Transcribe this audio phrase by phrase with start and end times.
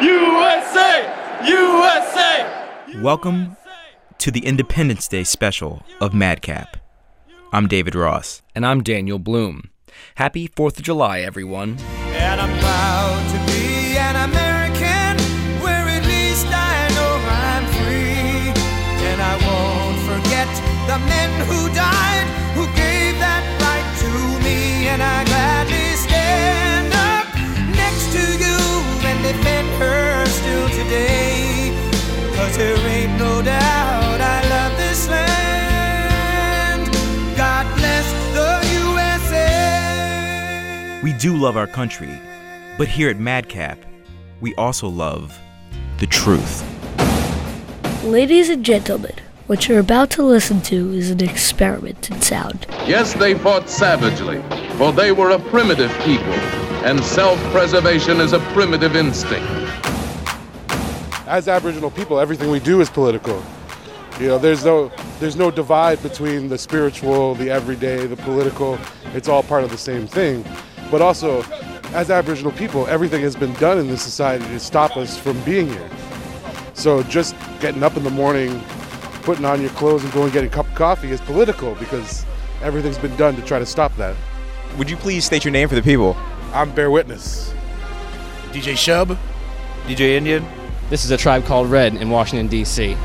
[0.00, 1.44] USA!
[1.44, 3.02] USA!
[3.02, 3.56] Welcome
[4.16, 6.78] to the Independence Day special of Madcap.
[7.52, 8.40] I'm David Ross.
[8.54, 9.68] And I'm Daniel Bloom.
[10.14, 11.76] Happy 4th of July, everyone.
[12.12, 15.18] And I'm proud to be an American,
[15.62, 18.52] where at least I know I'm free.
[19.04, 20.48] And I won't forget
[20.88, 21.79] the men who died,
[30.84, 31.72] today.
[32.34, 36.86] Cause there ain't no doubt I love this land.
[37.36, 39.40] God bless the USA.
[41.02, 42.18] We do love our country,
[42.78, 43.78] but here at Madcap,
[44.40, 45.38] we also love
[45.98, 46.64] the truth.
[48.02, 49.14] Ladies and gentlemen,
[49.48, 52.66] what you're about to listen to is an experiment in sound.
[52.86, 54.40] Yes, they fought savagely,
[54.78, 56.32] for they were a primitive people,
[56.88, 59.59] and self-preservation is a primitive instinct.
[61.30, 63.40] As Aboriginal people, everything we do is political.
[64.18, 68.80] You know, there's no there's no divide between the spiritual, the everyday, the political.
[69.14, 70.44] It's all part of the same thing.
[70.90, 71.44] But also,
[71.94, 75.68] as Aboriginal people, everything has been done in this society to stop us from being
[75.68, 75.90] here.
[76.74, 78.60] So just getting up in the morning,
[79.22, 82.26] putting on your clothes and going and getting a cup of coffee is political because
[82.60, 84.16] everything's been done to try to stop that.
[84.78, 86.16] Would you please state your name for the people?
[86.52, 87.54] I'm Bear Witness.
[88.50, 89.16] DJ Shub.
[89.86, 90.59] DJ NDN?
[90.90, 92.96] This is a tribe called Red in Washington, D.C.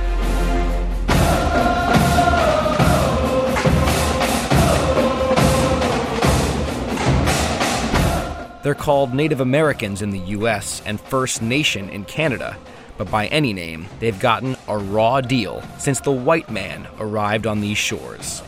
[8.64, 12.58] They're called Native Americans in the US and First Nation in Canada,
[12.98, 17.62] but by any name, they've gotten a raw deal since the white man arrived on
[17.62, 18.42] these shores.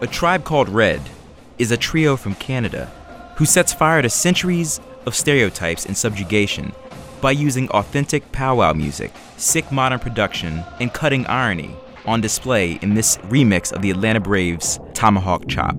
[0.00, 1.00] A Tribe Called Red
[1.58, 2.92] is a trio from Canada
[3.34, 6.72] who sets fire to centuries of stereotypes and subjugation
[7.26, 11.74] by using authentic powwow music, sick modern production, and cutting irony
[12.04, 15.74] on display in this remix of the Atlanta Braves' Tomahawk Chop.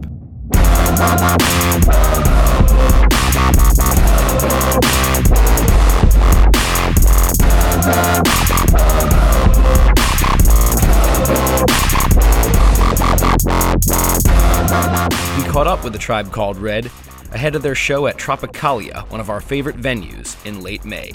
[15.37, 16.91] We caught up with the tribe called Red
[17.31, 21.13] ahead of their show at Tropicalia, one of our favorite venues, in late May.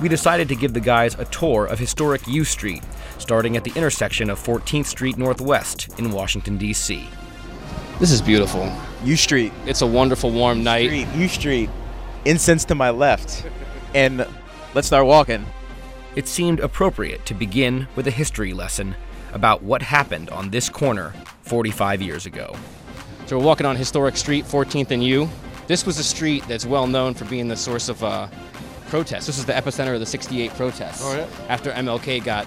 [0.00, 2.82] We decided to give the guys a tour of historic U Street,
[3.18, 7.08] starting at the intersection of 14th Street Northwest in Washington, D.C.
[7.98, 8.70] This is beautiful.
[9.04, 9.52] U Street.
[9.66, 10.88] It's a wonderful warm night.
[10.88, 11.70] Street, U Street.
[12.24, 13.46] Incense to my left.
[13.94, 14.26] And
[14.74, 15.46] let's start walking.
[16.14, 18.94] It seemed appropriate to begin with a history lesson
[19.32, 22.54] about what happened on this corner 45 years ago.
[23.26, 25.28] So we're walking on historic street, 14th and U.
[25.66, 28.28] This was a street that's well known for being the source of uh,
[28.86, 29.26] protests.
[29.26, 31.02] This is the epicenter of the 68 protests.
[31.04, 31.26] Oh, yeah?
[31.48, 32.46] After MLK got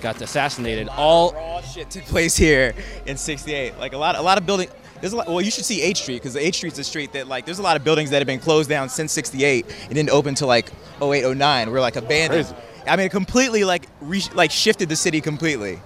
[0.00, 2.74] got assassinated, all raw shit took place here
[3.06, 3.78] in 68.
[3.78, 4.68] Like a lot a lot of building
[5.04, 7.28] there's a lot, well, you should see H Street because H Street's a street that
[7.28, 10.08] like there's a lot of buildings that have been closed down since '68 and didn't
[10.08, 10.70] open till like
[11.02, 11.70] 08, 09.
[11.70, 12.46] We're like abandoned.
[12.46, 12.62] Crazy.
[12.86, 15.78] I mean, it completely like re- like shifted the city completely.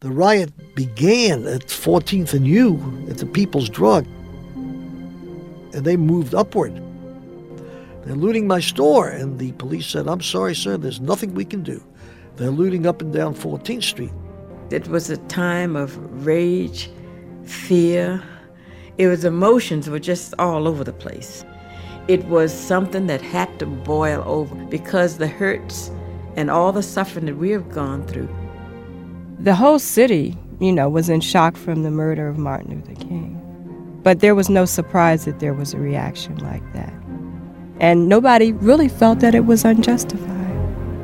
[0.00, 4.06] The riot began at 14th and U at the People's Drug,
[4.54, 6.80] and they moved upward.
[8.04, 11.62] They're looting my store, and the police said, I'm sorry, sir, there's nothing we can
[11.62, 11.82] do.
[12.36, 14.12] They're looting up and down 14th Street.
[14.70, 15.96] It was a time of
[16.26, 16.90] rage,
[17.44, 18.22] fear.
[18.98, 21.44] It was emotions were just all over the place.
[22.08, 25.90] It was something that had to boil over because the hurts
[26.34, 28.28] and all the suffering that we have gone through.
[29.38, 33.38] The whole city, you know, was in shock from the murder of Martin Luther King.
[34.02, 36.92] But there was no surprise that there was a reaction like that.
[37.82, 40.32] And nobody really felt that it was unjustified.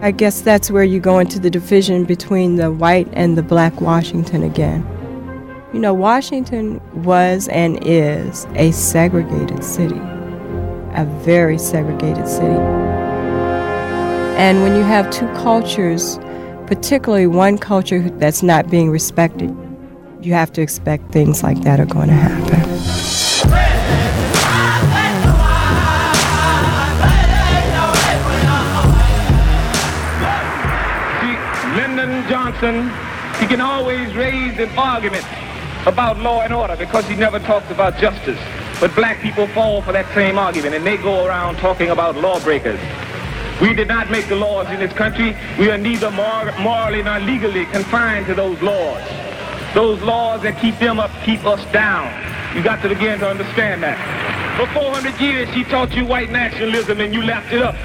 [0.00, 3.80] I guess that's where you go into the division between the white and the black
[3.80, 4.86] Washington again.
[5.72, 12.60] You know, Washington was and is a segregated city, a very segregated city.
[14.38, 16.16] And when you have two cultures,
[16.68, 19.50] particularly one culture that's not being respected,
[20.22, 23.27] you have to expect things like that are going to happen.
[32.60, 32.90] Johnson,
[33.40, 35.24] he can always raise an argument
[35.86, 38.38] about law and order because he never talks about justice.
[38.80, 42.80] But black people fall for that same argument and they go around talking about lawbreakers.
[43.60, 45.36] We did not make the laws in this country.
[45.56, 49.02] We are neither mor- morally nor legally confined to those laws.
[49.74, 52.10] Those laws that keep them up keep us down.
[52.56, 53.98] You got to begin to understand that.
[54.56, 57.76] For 400 years, she taught you white nationalism and you lapped it up.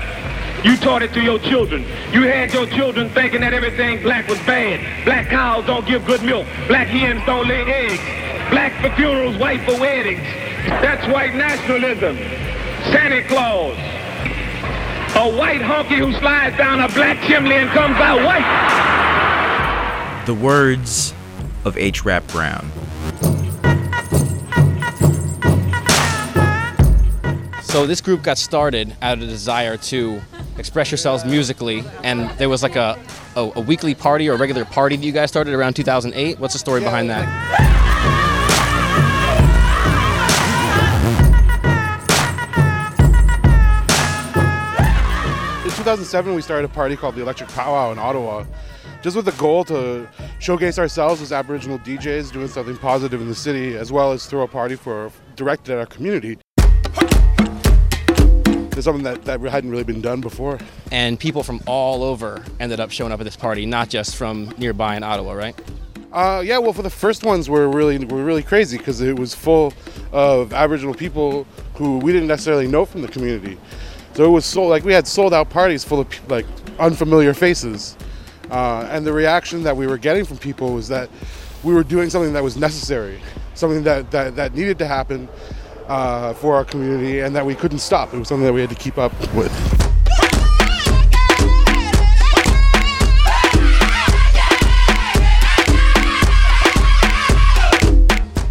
[0.64, 1.82] You taught it to your children.
[2.14, 5.04] You had your children thinking that everything black was bad.
[5.04, 6.48] Black cows don't give good milk.
[6.68, 8.00] Black hens don't lay eggs.
[8.50, 10.22] Black for funerals, white for weddings.
[10.82, 12.16] That's white nationalism.
[12.94, 13.78] Santa Claus.
[15.16, 18.48] A white honky who slides down a black chimney and comes out white.
[20.26, 21.14] The words
[21.66, 22.06] of H.
[22.06, 22.72] Rap Brown.
[27.64, 30.22] So this group got started out of a desire to
[30.64, 32.98] express yourselves musically, and there was like a,
[33.36, 36.40] a, a weekly party or a regular party that you guys started around 2008.
[36.40, 37.28] What's the story behind that?
[45.66, 48.46] In 2007, we started a party called the Electric Powwow in Ottawa,
[49.02, 50.08] just with the goal to
[50.40, 54.44] showcase ourselves as Aboriginal DJs doing something positive in the city, as well as throw
[54.44, 56.38] a party for directed at our community.
[58.76, 60.60] It's something that, that hadn't really been done before.
[60.92, 64.54] And people from all over ended up showing up at this party, not just from
[64.58, 65.56] nearby in Ottawa, right?
[66.12, 69.34] Uh, yeah, well, for the first ones were really were really crazy because it was
[69.34, 69.74] full
[70.12, 73.58] of Aboriginal people who we didn't necessarily know from the community.
[74.14, 76.46] So it was so like we had sold out parties full of like
[76.78, 77.98] unfamiliar faces,
[78.52, 81.10] uh, and the reaction that we were getting from people was that
[81.64, 83.20] we were doing something that was necessary,
[83.56, 85.28] something that that, that needed to happen
[85.88, 88.14] uh, for our community, and that we couldn't stop.
[88.14, 89.52] It was something that we had to keep up with.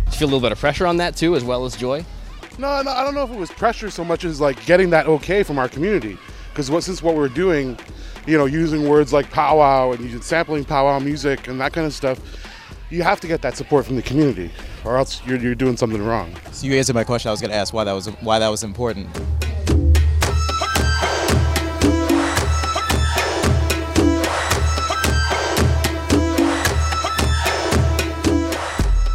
[0.04, 2.04] Did you feel a little bit of pressure on that too, as well as joy?
[2.58, 5.06] No, no, I don't know if it was pressure so much as like getting that
[5.06, 6.18] okay from our community.
[6.50, 7.78] Because what, since what we're doing,
[8.26, 11.94] you know, using words like powwow and using sampling powwow music and that kind of
[11.94, 12.20] stuff,
[12.92, 14.50] you have to get that support from the community,
[14.84, 16.30] or else you're, you're doing something wrong.
[16.52, 17.30] So you answered my question.
[17.30, 19.08] I was going to ask why that was why that was important.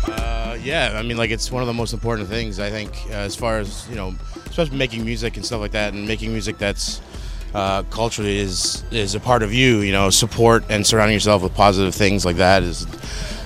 [0.07, 3.13] Uh, yeah, I mean, like it's one of the most important things I think, uh,
[3.13, 4.15] as far as you know,
[4.47, 6.99] especially making music and stuff like that, and making music that's
[7.53, 9.81] uh, culturally is is a part of you.
[9.81, 12.87] You know, support and surrounding yourself with positive things like that is,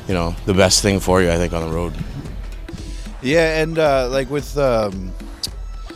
[0.07, 1.31] you know, the best thing for you.
[1.31, 1.94] I think on the road.
[3.21, 5.12] Yeah, and uh, like with um,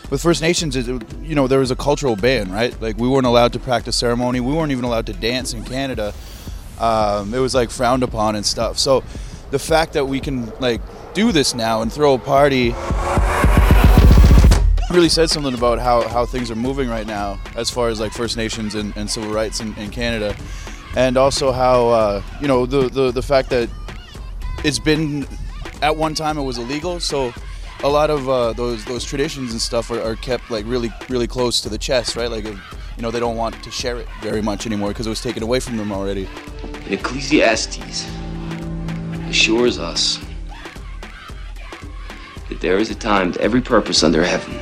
[0.09, 0.85] with First Nations, it,
[1.21, 2.79] you know, there was a cultural ban, right?
[2.81, 4.39] Like we weren't allowed to practice ceremony.
[4.39, 6.13] We weren't even allowed to dance in Canada.
[6.79, 8.77] Um, it was like frowned upon and stuff.
[8.77, 9.03] So
[9.51, 10.81] the fact that we can like
[11.13, 12.75] do this now and throw a party
[14.91, 18.11] really says something about how, how things are moving right now as far as like
[18.11, 20.35] First Nations and, and civil rights in, in Canada,
[20.95, 23.69] and also how uh, you know the, the the fact that
[24.65, 25.27] it's been
[25.83, 27.31] at one time it was illegal, so
[27.83, 31.27] a lot of uh, those those traditions and stuff are, are kept like really really
[31.27, 32.31] close to the chest, right?
[32.31, 32.57] Like you
[32.97, 35.59] know they don't want to share it very much anymore because it was taken away
[35.59, 36.27] from them already.
[36.87, 38.09] In Ecclesiastes
[39.29, 40.19] assures us
[42.49, 44.59] that there is a time to every purpose under heaven.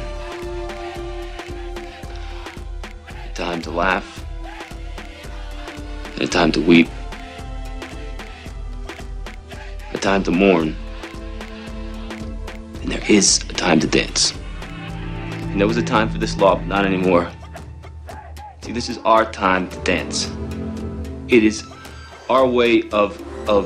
[3.07, 4.25] A time to laugh,
[6.15, 6.89] and a time to weep,
[10.03, 10.75] time to mourn,
[12.81, 14.33] and there is a time to dance.
[15.31, 17.31] And there was a time for this law, but not anymore.
[18.62, 20.29] See, this is our time to dance.
[21.29, 21.63] It is
[22.29, 23.17] our way of
[23.48, 23.65] of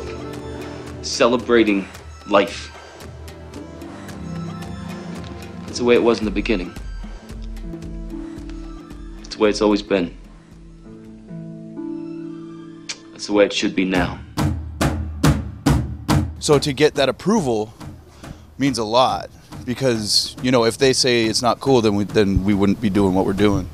[1.01, 1.87] celebrating
[2.27, 2.71] life.
[5.67, 6.71] It's the way it was in the beginning.
[9.21, 10.15] It's the way it's always been.
[13.11, 14.19] That's the way it should be now.
[16.47, 17.73] So to get that approval
[18.57, 19.29] means a lot
[19.65, 22.89] because you know if they say it's not cool, then we then we wouldn't be
[22.89, 23.69] doing what we're doing.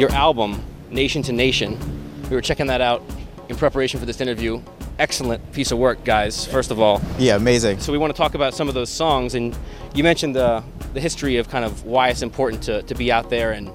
[0.00, 1.78] Your album, Nation to Nation,
[2.30, 3.02] we were checking that out
[3.50, 4.62] in preparation for this interview.
[4.98, 7.00] Excellent piece of work, guys, first of all.
[7.18, 7.78] Yeah, amazing.
[7.78, 9.56] So we want to talk about some of those songs, and
[9.94, 13.30] you mentioned the, the history of kind of why it's important to, to be out
[13.30, 13.70] there and,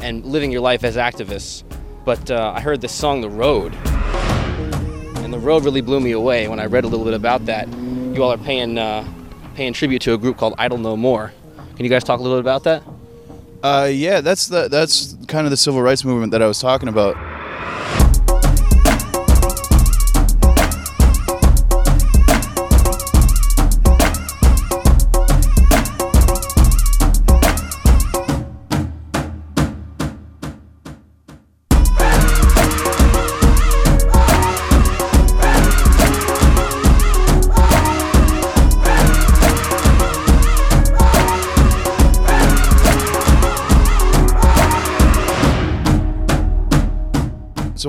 [0.00, 1.62] and living your life as activists.
[2.04, 3.72] But uh, I heard this song, The Road,
[5.22, 7.68] and The Road really blew me away when I read a little bit about that.
[7.68, 9.08] You all are paying, uh,
[9.54, 11.32] paying tribute to a group called Idle No More.
[11.76, 12.82] Can you guys talk a little bit about that?
[13.62, 16.88] Uh, yeah, that's the that's kind of the civil rights movement that I was talking
[16.88, 17.16] about.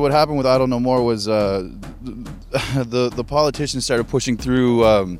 [0.06, 1.68] What happened with Idle No More was uh,
[2.04, 5.20] the the politicians started pushing through um,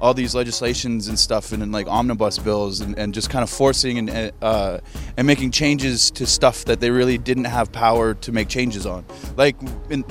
[0.00, 3.48] all these legislations and stuff and, and like omnibus bills and, and just kind of
[3.48, 4.80] forcing and uh,
[5.16, 9.04] and making changes to stuff that they really didn't have power to make changes on.
[9.36, 9.54] Like
[9.88, 10.04] in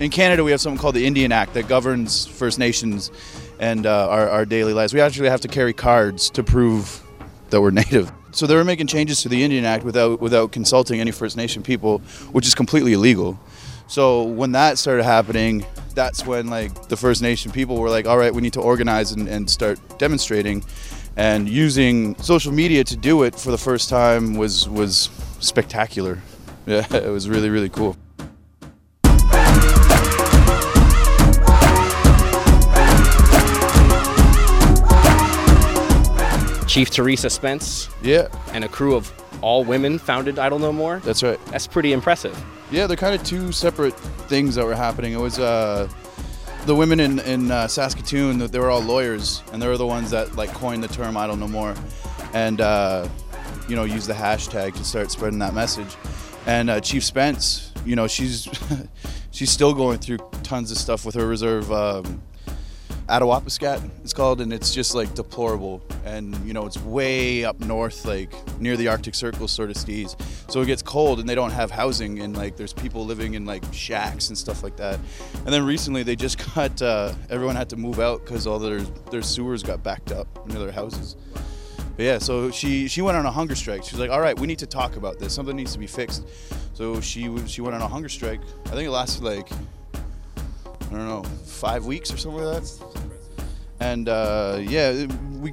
[0.00, 3.10] in Canada, we have something called the Indian Act that governs First Nations
[3.58, 4.92] and uh, our, our daily lives.
[4.92, 7.02] We actually have to carry cards to prove
[7.48, 8.12] that we're native.
[8.36, 11.62] So they were making changes to the Indian Act without without consulting any First Nation
[11.62, 12.00] people,
[12.32, 13.38] which is completely illegal.
[13.86, 15.64] So when that started happening,
[15.94, 19.12] that's when like the First Nation people were like, all right, we need to organize
[19.12, 20.62] and, and start demonstrating.
[21.16, 25.08] And using social media to do it for the first time was was
[25.40, 26.18] spectacular.
[26.66, 27.96] Yeah, it was really really cool.
[36.76, 37.88] Chief Teresa Spence.
[38.02, 38.28] Yeah.
[38.52, 40.98] And a crew of all women founded Idle No More.
[40.98, 41.42] That's right.
[41.46, 42.38] That's pretty impressive.
[42.70, 45.14] Yeah, they're kind of two separate things that were happening.
[45.14, 45.88] It was uh,
[46.66, 48.36] the women in in uh, Saskatoon.
[48.36, 51.36] They were all lawyers, and they were the ones that like coined the term "Idle
[51.36, 51.74] No More,"
[52.34, 53.08] and uh,
[53.70, 55.96] you know used the hashtag to start spreading that message.
[56.44, 58.50] And uh, Chief Spence, you know, she's
[59.30, 61.72] she's still going through tons of stuff with her reserve.
[61.72, 62.20] Um,
[63.08, 65.80] Attawapiskat, it's called, and it's just like deplorable.
[66.04, 70.20] And you know, it's way up north, like near the Arctic Circle, sort of steez.
[70.50, 73.46] So it gets cold, and they don't have housing, and like there's people living in
[73.46, 74.98] like shacks and stuff like that.
[75.44, 78.80] And then recently, they just got uh, everyone had to move out because all their
[79.10, 81.16] their sewers got backed up near their houses.
[81.96, 83.84] But yeah, so she she went on a hunger strike.
[83.84, 85.32] She was like, "All right, we need to talk about this.
[85.32, 86.26] Something needs to be fixed."
[86.74, 88.40] So she she went on a hunger strike.
[88.66, 89.48] I think it lasted like
[90.86, 93.46] I don't know, five weeks or something like that.
[93.80, 95.06] And uh, yeah,
[95.40, 95.52] we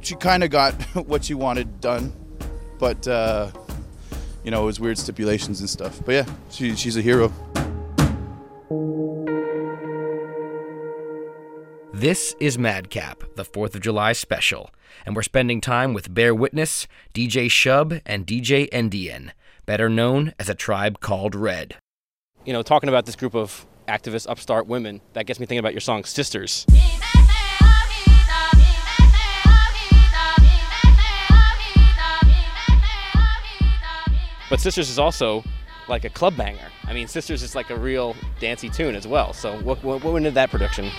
[0.00, 0.74] she kind of got
[1.06, 2.12] what she wanted done,
[2.78, 3.50] but uh,
[4.44, 6.00] you know, it was weird stipulations and stuff.
[6.04, 7.32] But yeah, she, she's a hero.
[11.92, 14.70] This is Madcap, the 4th of July special,
[15.06, 19.30] and we're spending time with Bear Witness, DJ Shub, and DJ NDN,
[19.64, 21.76] better known as a tribe called Red.
[22.44, 25.72] You know, talking about this group of activist upstart women, that gets me thinking about
[25.72, 26.66] your song Sisters.
[34.50, 35.42] But Sisters is also
[35.88, 36.68] like a club banger.
[36.84, 39.32] I mean, Sisters is like a real dancey tune as well.
[39.32, 40.90] So what, what, what went into that production?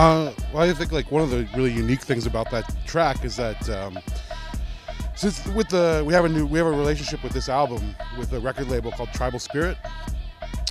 [0.00, 3.36] Uh, well, I think like one of the really unique things about that track is
[3.36, 3.98] that um,
[5.14, 8.32] since with the we have a new we have a relationship with this album with
[8.32, 9.76] a record label called Tribal Spirit.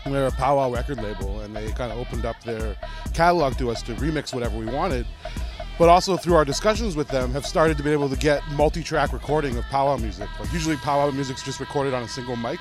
[0.03, 2.75] They're a powwow record label, and they kind of opened up their
[3.13, 5.05] catalog to us to remix whatever we wanted.
[5.77, 9.13] But also through our discussions with them, have started to be able to get multi-track
[9.13, 10.27] recording of powwow music.
[10.39, 12.59] Like usually, powwow music's just recorded on a single mic,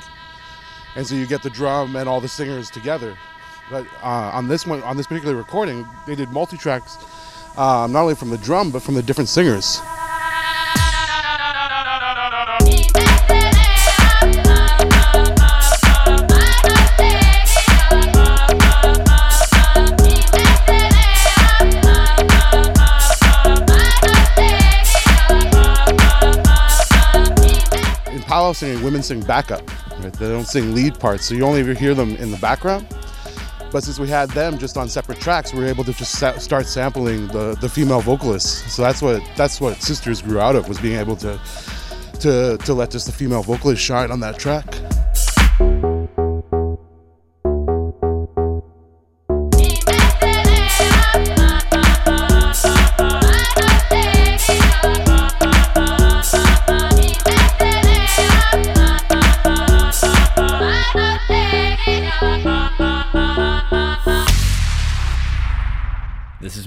[0.96, 3.16] and so you get the drum and all the singers together.
[3.70, 6.96] But uh, on this one, on this particular recording, they did multi-tracks,
[7.58, 9.78] um, not only from the drum but from the different singers.
[28.10, 29.60] In powwow singing, women sing backup.
[30.00, 30.12] Right?
[30.12, 32.86] They don't sing lead parts, so you only ever hear them in the background.
[33.70, 36.66] But since we had them just on separate tracks, we were able to just start
[36.66, 38.72] sampling the, the female vocalists.
[38.72, 41.38] So that's what that's what Sisters grew out of was being able to
[42.20, 44.64] to to let just the female vocalist shine on that track.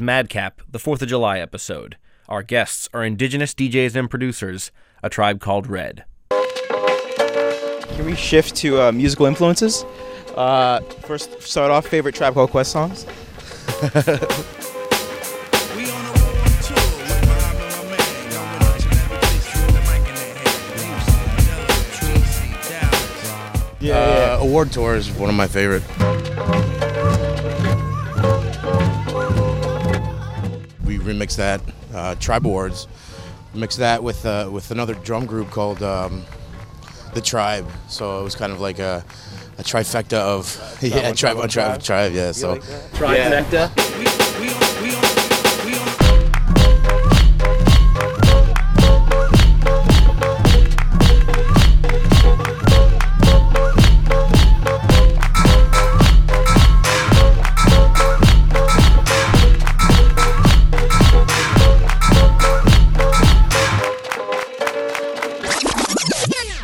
[0.01, 1.95] Is Madcap, the 4th of July episode.
[2.27, 4.71] Our guests are indigenous DJs and producers,
[5.03, 6.05] a tribe called Red.
[6.29, 9.85] Can we shift to uh, musical influences?
[10.35, 13.05] Uh, first, start off favorite Tribe Called Quest songs.
[23.83, 25.81] Yeah, uh, Award Tour is one of my favorite.
[31.01, 31.61] Remixed that,
[31.93, 32.87] uh, Tribe Awards.
[33.53, 36.23] Mixed that with uh, with another drum group called um,
[37.13, 37.67] the Tribe.
[37.89, 39.03] So it was kind of like a,
[39.57, 41.83] a trifecta of yeah, on tribe Tribe on on tribe, Tribe?
[41.83, 42.13] tribe.
[42.13, 42.91] Yeah, You so like that?
[42.93, 43.80] Trifecta?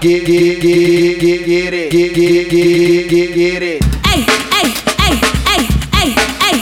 [0.07, 3.83] Get get get get get it get get get get get it.
[4.05, 4.21] Hey,
[4.53, 5.15] hey, hey,
[5.51, 6.07] hey, hey,
[6.39, 6.55] hey,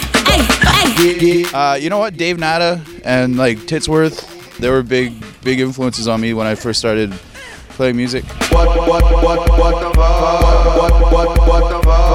[0.74, 1.46] hey, hey.
[1.54, 6.22] Uh, you know what, Dave Nada and like Tittsworth, they were big big influences on
[6.22, 7.12] me when I first started
[7.70, 8.26] playing music.
[8.50, 9.60] What what what what what?
[9.60, 9.94] What
[11.12, 12.06] what what What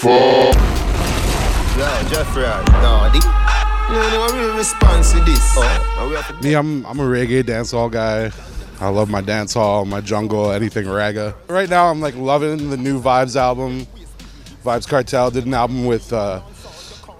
[0.00, 0.54] the fuck?
[1.78, 3.20] Yeah, Jeffrey, Daddy.
[3.88, 5.54] You know, real response to this.
[5.56, 8.32] Oh, we have to Me, I'm I'm a reggae dancehall guy.
[8.80, 11.34] I love my dancehall, my jungle, anything ragga.
[11.48, 13.86] Right now, I'm like loving the new Vybz album.
[14.64, 16.42] Vybz Kartel did an album with uh,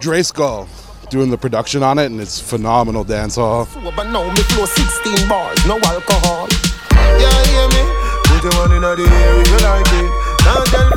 [0.00, 0.68] Dre Skull
[1.08, 3.66] doing the production on it, and it's phenomenal dancehall.
[3.94, 6.48] But now me flow 16 bars, no alcohol.
[6.92, 7.82] Yeah, hear me?
[8.24, 10.26] Put your one in the air if you like it.
[10.44, 10.95] Now tell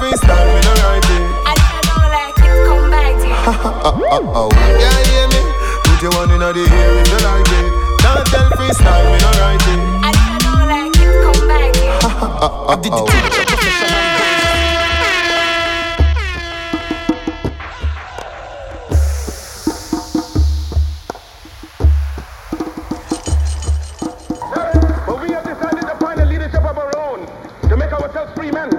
[4.22, 4.30] you.
[4.30, 4.50] Uh, oh.
[4.80, 5.42] Yeah, hear me?
[5.84, 7.68] Put your one in the air if you like it.
[8.04, 9.80] Now tell freestyle me no write it.
[10.04, 11.90] I don't like it, come back to you.
[12.02, 13.06] Uh, uh, oh.
[25.06, 27.28] But we have decided to find a leadership of our own
[27.70, 28.70] to make ourselves free men.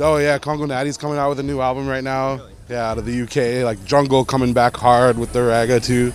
[0.00, 2.40] Oh yeah, Congo Natty's coming out with a new album right now.
[2.68, 6.12] Yeah, out of the UK, like Jungle coming back hard with the ragga too.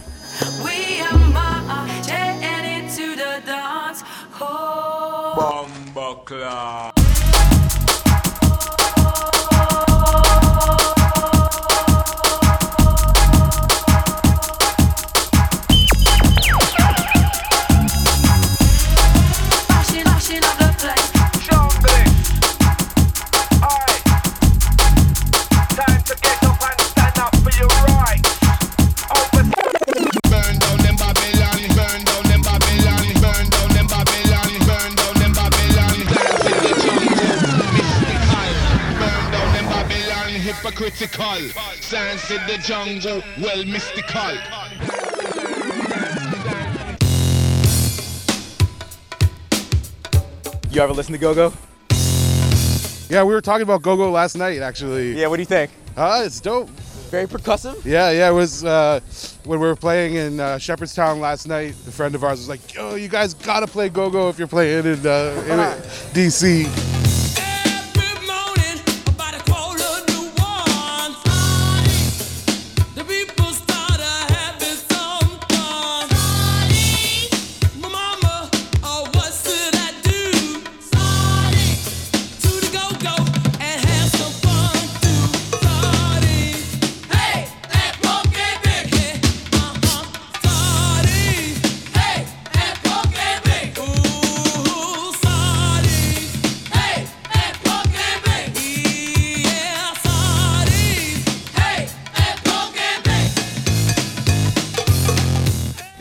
[41.37, 41.89] Hypocritical.
[41.89, 44.31] Dance in the jungle, well mystical.
[50.71, 51.53] You ever listen to Go Go?
[53.09, 55.13] Yeah, we were talking about Go Go last night actually.
[55.19, 55.71] Yeah, what do you think?
[55.97, 56.69] Uh, it's dope.
[57.09, 57.83] Very percussive.
[57.83, 58.99] Yeah, yeah, it was uh,
[59.45, 61.71] when we were playing in uh, Shepherdstown last night.
[61.87, 64.47] A friend of ours was like, "Yo, you guys gotta play Go Go if you're
[64.47, 65.57] playing in, uh, in
[66.13, 66.98] DC."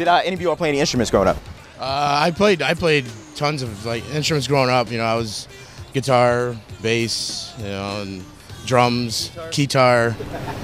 [0.09, 1.37] Did uh, any of you all play any instruments growing up?
[1.79, 3.05] Uh, I played I played
[3.37, 4.91] tons of like instruments growing up.
[4.91, 5.47] You know, I was
[5.93, 8.25] guitar, bass, you know, and
[8.65, 10.17] drums, guitar,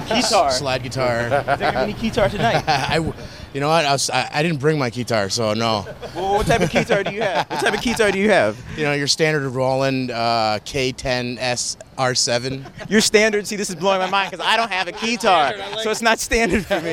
[0.07, 0.49] Guitar?
[0.49, 1.25] slide guitar.
[1.27, 2.63] Is there gonna be any guitar tonight?
[2.67, 3.13] I, w-
[3.53, 3.85] you know what?
[3.85, 5.85] I, was, I, I didn't bring my guitar, so no.
[6.15, 7.47] Well, what type of guitar do you have?
[7.51, 8.57] What type of guitar do you have?
[8.75, 12.89] You know, your standard Roland uh, K10S R7.
[12.89, 13.47] Your standard.
[13.47, 16.19] See, this is blowing my mind because I don't have a guitar, so it's not
[16.19, 16.91] standard for me.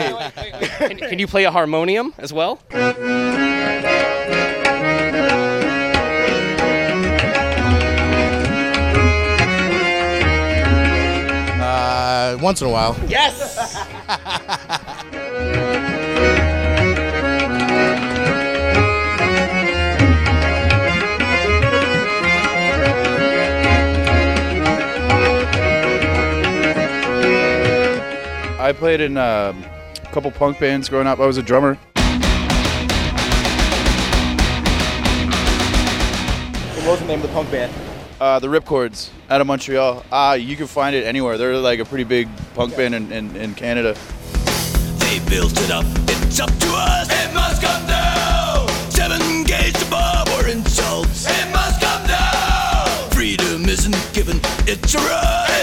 [0.78, 2.60] Can, can you play a harmonium as well?
[11.64, 12.96] Uh, once in a while.
[13.08, 13.76] Yes.
[28.62, 29.52] I played in uh,
[30.04, 31.18] a couple punk bands growing up.
[31.18, 31.74] I was a drummer.
[36.76, 37.72] What was the name of the punk band?
[38.20, 40.04] Uh, the Ripcords out of Montreal.
[40.12, 41.36] Uh, you can find it anywhere.
[41.38, 43.96] They're like a pretty big punk band in, in, in Canada.
[44.98, 47.08] They built it up, it's up to us.
[47.10, 48.68] It must come down.
[48.92, 51.26] Seven gauge to Bob or insults.
[51.28, 53.10] It must come down.
[53.10, 55.61] Freedom isn't given, it's a right.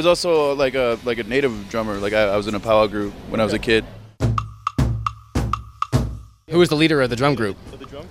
[0.00, 1.98] Was also like a like a native drummer.
[1.98, 3.84] Like I, I was in a powwow group when I was a kid.
[6.48, 7.58] Who was the leader of the drum group?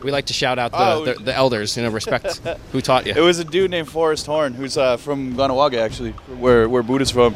[0.03, 1.03] We like to shout out the, Oh.
[1.05, 2.37] the, the elders, you know, respect
[2.71, 3.13] who taught you.
[3.15, 7.09] It was a dude named Forrest Horn, who's uh, from Kahnawake, actually, where where Buddha's
[7.09, 7.33] from.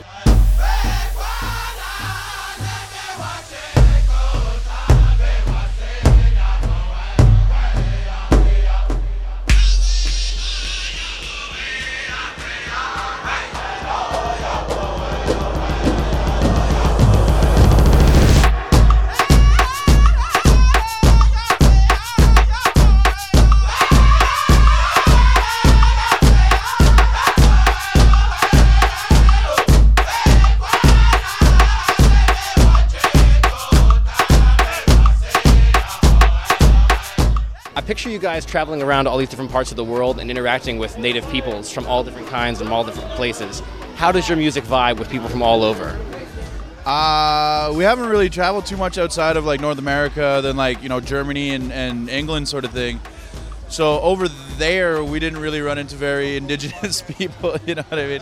[38.34, 41.72] Guys traveling around all these different parts of the world and interacting with native peoples
[41.72, 43.62] from all different kinds and all different places.
[43.94, 46.00] How does your music vibe with people from all over?
[46.84, 50.90] Uh, we haven't really traveled too much outside of like North America than like you
[50.90, 53.00] know Germany and, and England sort of thing.
[53.70, 57.56] So over there, we didn't really run into very indigenous people.
[57.68, 58.22] You know what I mean?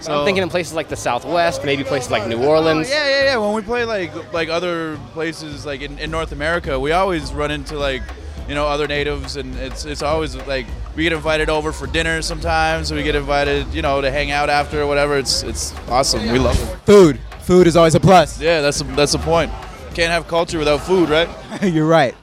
[0.00, 2.88] So I'm thinking in places like the Southwest, maybe places like New Orleans.
[2.88, 3.36] Yeah, yeah, yeah.
[3.36, 7.50] When we play like like other places like in, in North America, we always run
[7.50, 8.02] into like
[8.48, 12.22] you know other natives, and it's it's always like we get invited over for dinner
[12.22, 12.92] sometimes.
[12.92, 15.18] We get invited, you know, to hang out after or whatever.
[15.18, 16.30] It's it's awesome.
[16.30, 16.76] We love it.
[16.86, 17.20] Food.
[17.40, 18.40] Food is always a plus.
[18.40, 19.50] Yeah, that's the, that's the point.
[19.94, 21.28] Can't have culture without food, right?
[21.62, 22.14] You're right.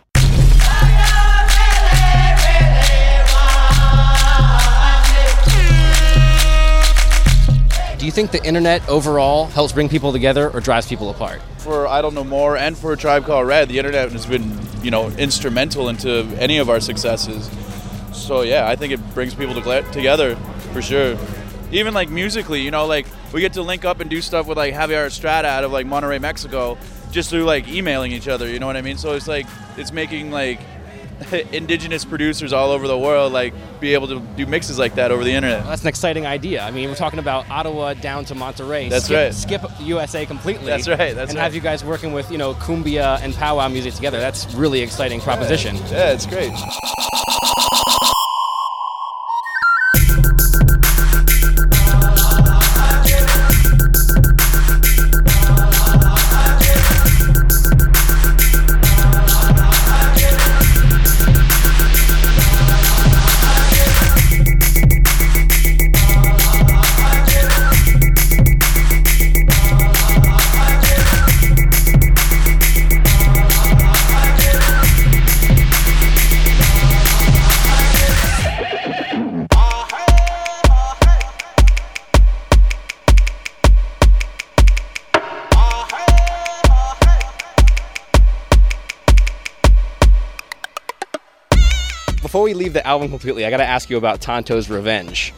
[7.99, 11.41] Do you think the internet overall helps bring people together or drives people apart?
[11.57, 14.57] For I don't know more, and for a Tribe Called Red, the internet has been
[14.83, 17.49] you know instrumental into any of our successes.
[18.13, 20.35] So yeah, I think it brings people to, together
[20.73, 21.17] for sure.
[21.71, 24.57] Even like musically, you know, like we get to link up and do stuff with
[24.57, 26.77] like Javier Estrada out of like Monterrey, Mexico,
[27.11, 28.49] just through like emailing each other.
[28.49, 28.97] You know what I mean?
[28.97, 29.45] So it's like
[29.77, 30.59] it's making like
[31.51, 35.23] indigenous producers all over the world like be able to do mixes like that over
[35.23, 35.61] the internet.
[35.61, 36.61] Well, that's an exciting idea.
[36.61, 38.89] I mean, we're talking about Ottawa down to Monterrey.
[38.89, 39.33] That's skip, right.
[39.33, 40.65] Skip USA completely.
[40.65, 41.43] That's right, that's and right.
[41.43, 44.19] have you guys working with you know cumbia and powwow music together.
[44.19, 45.75] That's really exciting proposition.
[45.75, 46.51] Yeah, it's great.
[92.29, 95.33] Before we leave the album completely, I got to ask you about Tonto's Revenge.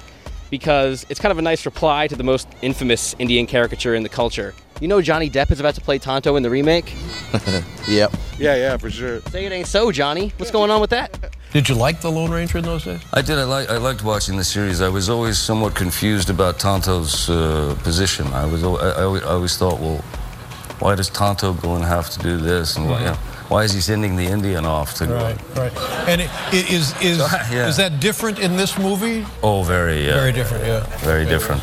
[0.50, 4.10] Because it's kind of a nice reply to the most infamous Indian caricature in the
[4.10, 4.54] culture.
[4.82, 6.94] You know Johnny Depp is about to play Tonto in the remake?
[7.88, 8.12] yep.
[8.38, 9.22] Yeah, yeah, for sure.
[9.30, 10.34] Say it ain't so, Johnny.
[10.36, 11.34] What's going on with that?
[11.54, 13.00] Did you like the Lone Ranger in those days?
[13.14, 13.40] I did.
[13.40, 14.82] I, like, I liked watching the series.
[14.82, 18.28] I was always somewhat confused about Tonto's uh, position.
[18.34, 18.66] I was.
[18.66, 20.00] I, I always- I always thought, well,
[20.80, 23.18] why does Tonto go and have to do this, and why, you know,
[23.52, 25.16] why is he sending the Indian off to go?
[25.16, 25.78] Right, right.
[26.08, 27.18] And it, it is is
[27.52, 27.68] Yeah.
[27.68, 29.26] is that different in this movie?
[29.44, 30.06] Oh, very.
[30.06, 30.14] Yeah.
[30.14, 30.86] Very different, yeah.
[31.00, 31.62] Very different.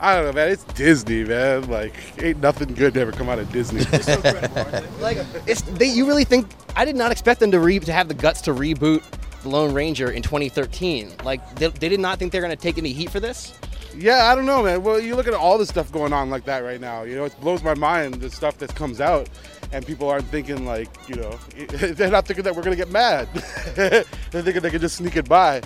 [0.00, 0.50] I don't know, man.
[0.50, 1.68] It's Disney, man.
[1.68, 3.80] Like, ain't nothing good to ever come out of Disney.
[5.00, 6.46] like, it's, they, you really think?
[6.76, 9.02] I did not expect them to re, to have the guts to reboot
[9.42, 11.14] the Lone Ranger in 2013.
[11.24, 13.58] Like, they, they did not think they're going to take any heat for this.
[13.96, 14.82] Yeah, I don't know, man.
[14.82, 17.02] Well, you look at all the stuff going on like that right now.
[17.02, 19.28] You know, it blows my mind the stuff that comes out,
[19.72, 23.28] and people aren't thinking like, you know, they're not thinking that we're gonna get mad.
[23.74, 25.62] they're thinking they can just sneak it by.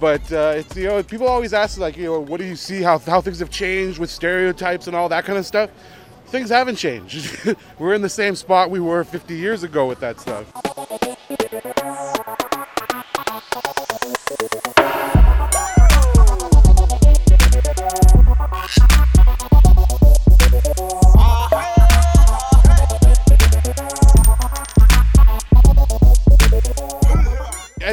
[0.00, 2.82] But uh, it's you know, people always ask like, you know, what do you see
[2.82, 5.70] how how things have changed with stereotypes and all that kind of stuff.
[6.26, 7.54] Things haven't changed.
[7.78, 10.50] we're in the same spot we were 50 years ago with that stuff.
[18.62, 18.70] And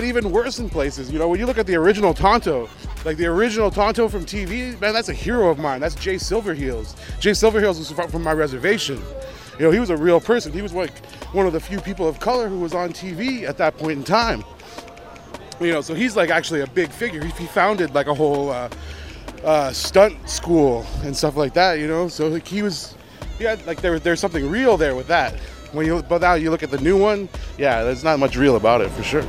[0.05, 1.11] even worse in places.
[1.11, 2.69] You know, when you look at the original Tonto,
[3.03, 5.81] like the original Tonto from TV, man, that's a hero of mine.
[5.81, 6.95] That's Jay Silverheels.
[7.19, 9.01] Jay Silverheels was from, my reservation.
[9.57, 10.53] You know, he was a real person.
[10.53, 11.03] He was like
[11.33, 14.03] one of the few people of color who was on TV at that point in
[14.03, 14.43] time.
[15.59, 17.23] You know, so he's like actually a big figure.
[17.23, 18.69] He founded like a whole uh,
[19.43, 21.79] uh, stunt school and stuff like that.
[21.79, 22.95] You know, so like he was,
[23.39, 25.33] yeah, like there there's something real there with that.
[25.71, 28.55] When you but now you look at the new one, yeah, there's not much real
[28.55, 29.25] about it for sure.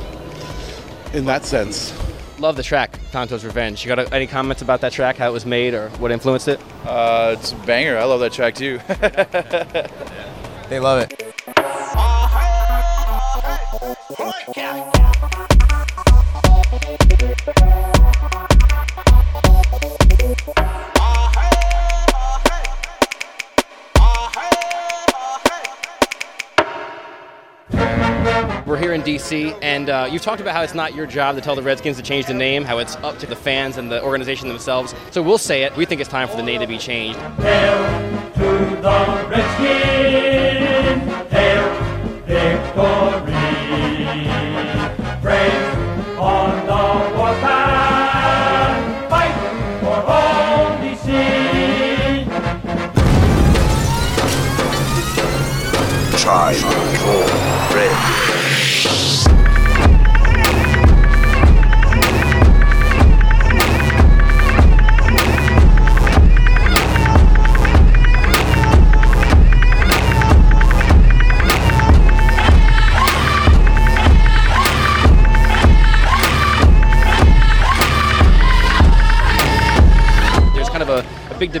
[1.13, 1.93] In that sense.
[2.39, 3.85] Love the track, Tonto's Revenge.
[3.85, 6.47] You got a, any comments about that track, how it was made, or what influenced
[6.47, 6.59] it?
[6.85, 7.99] Uh, it's a banger.
[7.99, 8.79] I love that track too.
[10.71, 11.21] They love it.
[14.17, 14.31] We're
[17.65, 17.87] here
[29.01, 31.61] in D.C., and uh, you've talked about how it's not your job to tell the
[31.61, 34.93] Redskins to change the name, how it's up to the fans and the organization themselves.
[35.11, 35.75] So we'll say it.
[35.75, 37.19] We think it's time for the name to be changed.
[37.19, 37.83] Hail
[38.35, 41.63] to the Redskins, hail
[42.25, 43.41] victory.
[45.21, 45.75] Praise
[46.17, 46.83] on the
[47.17, 49.35] warpath, fight
[49.81, 51.07] for home DC.
[56.19, 56.90] Tribe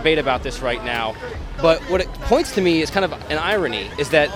[0.01, 1.15] debate about this right now.
[1.61, 4.29] But what it points to me is kind of an irony is that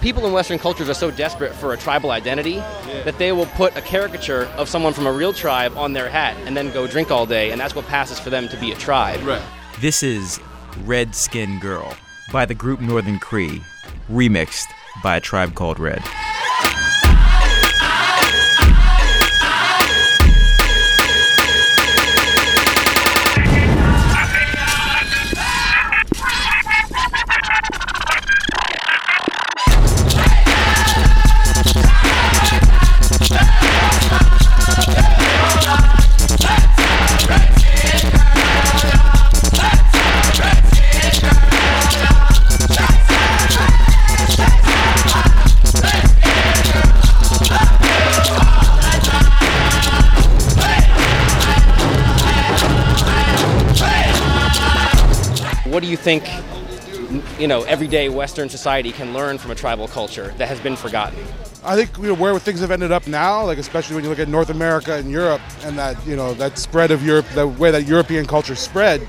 [0.00, 2.62] people in Western cultures are so desperate for a tribal identity
[3.04, 6.36] that they will put a caricature of someone from a real tribe on their hat
[6.46, 8.76] and then go drink all day, and that's what passes for them to be a
[8.76, 9.20] tribe.
[9.26, 9.42] Right.
[9.80, 10.40] This is
[10.84, 11.96] Red Skin Girl
[12.32, 13.60] by the group Northern Cree,
[14.10, 14.66] remixed
[15.02, 16.02] by a tribe called Red.
[56.16, 60.74] Think, you know, everyday Western society can learn from a tribal culture that has been
[60.74, 61.22] forgotten?
[61.62, 64.18] I think you know where things have ended up now, like especially when you look
[64.18, 67.70] at North America and Europe, and that you know that spread of Europe, the way
[67.70, 69.06] that European culture spread.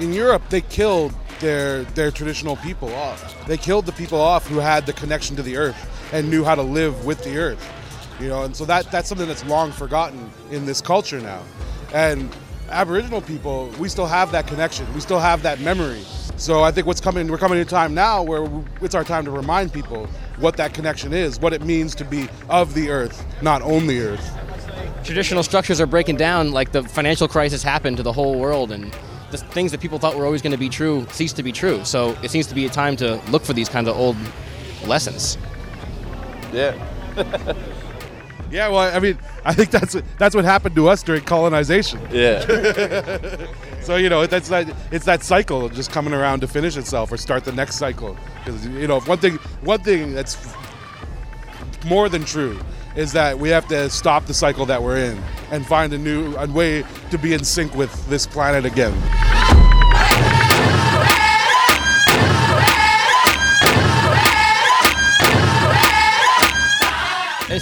[0.00, 3.46] In Europe, they killed their their traditional people off.
[3.46, 5.78] They killed the people off who had the connection to the earth
[6.12, 7.64] and knew how to live with the earth.
[8.20, 11.42] You know, and so that that's something that's long forgotten in this culture now.
[11.94, 12.34] And
[12.70, 14.92] Aboriginal people, we still have that connection.
[14.94, 16.02] We still have that memory.
[16.36, 18.46] So I think what's coming, we're coming to a time now where
[18.82, 20.06] it's our time to remind people
[20.38, 24.00] what that connection is, what it means to be of the earth, not on the
[24.00, 24.38] earth.
[25.04, 28.94] Traditional structures are breaking down, like the financial crisis happened to the whole world, and
[29.30, 31.84] the things that people thought were always going to be true cease to be true.
[31.84, 34.16] So it seems to be a time to look for these kind of old
[34.84, 35.38] lessons.
[36.52, 36.74] Yeah.
[38.50, 42.00] Yeah, well, I mean, I think that's what, that's what happened to us during colonization.
[42.10, 42.40] Yeah.
[43.82, 47.16] so you know, that's that it's that cycle just coming around to finish itself or
[47.16, 48.16] start the next cycle.
[48.44, 50.36] Because you know, one thing one thing that's
[51.86, 52.58] more than true
[52.96, 56.34] is that we have to stop the cycle that we're in and find a new
[56.36, 58.94] a way to be in sync with this planet again.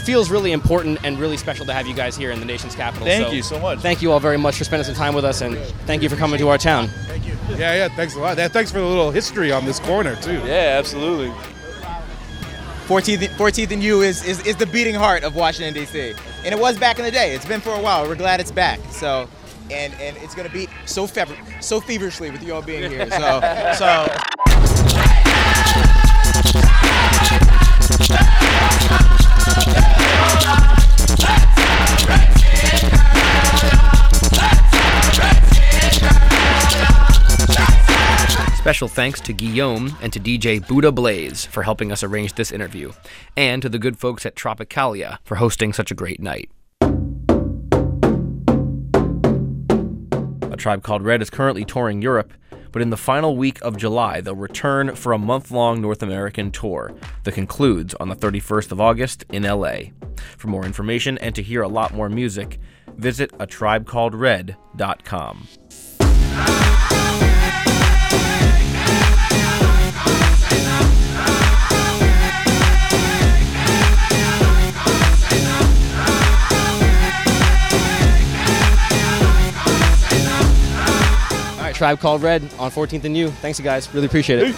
[0.05, 3.07] Feels really important and really special to have you guys here in the nation's capital.
[3.07, 3.81] Thank you so much.
[3.81, 6.17] Thank you all very much for spending some time with us, and thank you for
[6.17, 6.89] coming to our town.
[6.89, 7.37] Thank you.
[7.51, 7.89] Yeah, yeah.
[7.89, 8.37] Thanks a lot.
[8.37, 10.41] Yeah, thanks for the little history on this corner too.
[10.45, 11.33] Yeah, absolutely.
[12.87, 16.15] 14th, 14th and U is, is, is the beating heart of Washington, D.C.
[16.45, 17.35] And it was back in the day.
[17.35, 18.07] It's been for a while.
[18.07, 18.79] We're glad it's back.
[18.91, 19.27] So,
[19.71, 23.11] and, and it's going to beat so, fever, so feverishly with you all being here.
[23.11, 24.44] So, so.
[38.65, 42.93] Special thanks to Guillaume and to DJ Buddha Blaze for helping us arrange this interview,
[43.37, 46.51] and to the good folks at Tropicalia for hosting such a great night.
[50.51, 52.33] A Tribe Called Red is currently touring Europe,
[52.73, 56.51] but in the final week of July, they'll return for a month long North American
[56.51, 59.91] tour that concludes on the 31st of August in LA.
[60.39, 62.59] For more information and to hear a lot more music,
[62.97, 65.49] visit a tribecalledred.com.
[66.01, 66.84] All
[81.75, 83.29] right, Tribe Called Red on 14th and U.
[83.29, 83.93] Thanks, you guys.
[83.95, 84.55] Really appreciate it.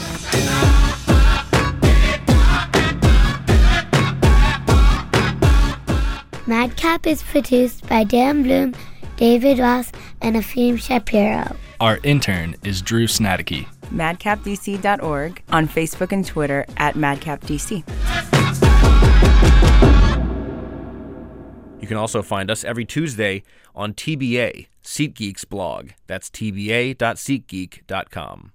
[6.47, 8.75] Madcap is produced by Dan Bloom,
[9.17, 9.91] David Ross,
[10.23, 11.57] and Afim Shapiro.
[11.81, 13.67] Our intern is Drew Snaticky.
[13.93, 18.36] madcapdc.org, on Facebook and Twitter at madcapdc.
[21.87, 25.91] You can also find us every Tuesday on TBA, SeatGeek's blog.
[26.09, 28.53] That's tba.seatgeek.com.